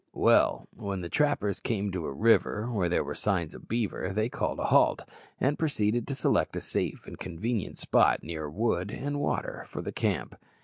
Well, 0.15 0.67
when 0.75 1.01
the 1.01 1.09
trappers 1.09 1.59
came 1.59 1.91
to 1.91 2.07
a 2.07 2.11
river 2.11 2.65
where 2.71 2.89
there 2.89 3.03
were 3.03 3.13
signs 3.13 3.53
of 3.53 3.67
beaver 3.67 4.09
they 4.11 4.29
called 4.29 4.57
a 4.57 4.63
halt, 4.63 5.07
and 5.39 5.59
proceeded 5.59 6.07
to 6.07 6.15
select 6.15 6.55
a 6.55 6.61
safe 6.61 7.05
and 7.05 7.19
convenient 7.19 7.77
spot, 7.77 8.23
near 8.23 8.49
wood 8.49 8.89
and 8.89 9.19
water, 9.19 9.67
for 9.69 9.83
the 9.83 9.91
camp. 9.91 10.37